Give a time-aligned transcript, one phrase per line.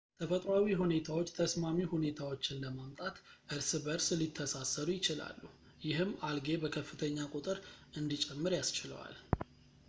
[0.19, 3.17] ተፈጥሯዊ ሁኔታዎች ተስማሚ ሁኔታዎችን ለማምጣት
[3.55, 5.39] እርስ በእርስ ሊተሳሰሩ ይችላሉ፣
[5.89, 7.59] ይህም አልጌ በከፍተኛ ቁጥር
[8.01, 9.15] እንዲጨምር ያስችለዋል